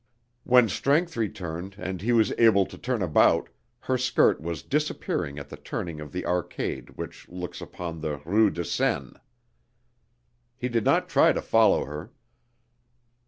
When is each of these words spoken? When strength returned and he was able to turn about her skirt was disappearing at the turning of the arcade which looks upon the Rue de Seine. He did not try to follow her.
When 0.45 0.67
strength 0.67 1.15
returned 1.15 1.75
and 1.77 2.01
he 2.01 2.11
was 2.11 2.33
able 2.39 2.65
to 2.65 2.75
turn 2.75 3.03
about 3.03 3.49
her 3.81 3.99
skirt 3.99 4.41
was 4.41 4.63
disappearing 4.63 5.37
at 5.37 5.49
the 5.49 5.57
turning 5.57 5.99
of 5.99 6.11
the 6.11 6.25
arcade 6.25 6.89
which 6.97 7.29
looks 7.29 7.61
upon 7.61 8.01
the 8.01 8.17
Rue 8.25 8.49
de 8.49 8.65
Seine. 8.65 9.13
He 10.57 10.69
did 10.69 10.85
not 10.85 11.07
try 11.07 11.33
to 11.33 11.41
follow 11.43 11.85
her. 11.85 12.11